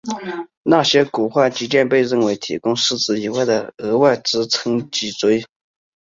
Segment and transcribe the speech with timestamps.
[0.63, 5.45] 这些骨化肌腱被认为提供四肢以外的额外支撑脊椎。